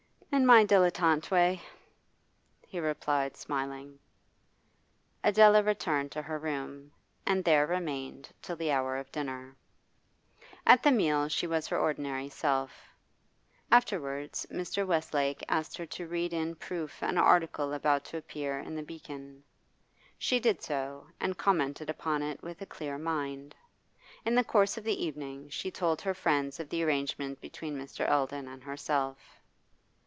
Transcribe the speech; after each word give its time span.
'In 0.33 0.45
my 0.45 0.63
dilettante 0.65 1.29
way,' 1.29 1.61
he 2.65 2.79
replied 2.79 3.35
smiling. 3.35 3.99
Adela 5.25 5.61
returned 5.61 6.09
to 6.13 6.21
her 6.21 6.39
room, 6.39 6.89
and 7.25 7.43
there 7.43 7.67
remained 7.67 8.29
till 8.41 8.55
the 8.55 8.71
hour 8.71 8.95
of 8.95 9.11
dinner. 9.11 9.55
At 10.65 10.81
the 10.83 10.89
meal 10.91 11.27
she 11.27 11.45
was 11.47 11.67
her 11.67 11.77
ordinary 11.77 12.29
self. 12.29 12.71
Afterwards 13.71 14.45
Mr. 14.49 14.87
Westlake 14.87 15.43
asked 15.49 15.75
her 15.77 15.85
to 15.87 16.07
read 16.07 16.31
in 16.31 16.55
proof 16.55 17.03
an 17.03 17.17
article 17.17 17.73
about 17.73 18.05
to 18.05 18.17
appear 18.17 18.57
in 18.57 18.73
the 18.73 18.83
'Beacon'; 18.83 19.43
she 20.17 20.39
did 20.39 20.63
so, 20.63 21.07
and 21.19 21.37
commented 21.37 21.89
upon 21.89 22.23
it 22.23 22.41
with 22.41 22.61
a 22.61 22.65
clear 22.65 22.97
mind. 22.97 23.53
In 24.25 24.33
the 24.35 24.45
course 24.45 24.77
of 24.77 24.85
the 24.85 25.03
evening 25.03 25.49
she 25.49 25.69
told 25.71 26.01
her 26.01 26.13
friends 26.13 26.57
of 26.57 26.69
the 26.69 26.83
arrangement 26.83 27.41
between 27.41 27.77
Mr. 27.77 28.07
Eldon 28.09 28.47
and 28.47 28.63
herself. 28.63 29.17